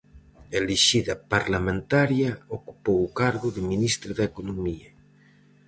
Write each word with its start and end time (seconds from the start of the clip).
Elixida 0.59 1.15
parlamentaria, 1.33 2.31
ocupou 2.57 2.97
o 3.03 3.13
cargo 3.19 3.47
de 3.55 3.61
ministra 3.71 4.11
de 4.17 4.23
Economía. 4.31 4.89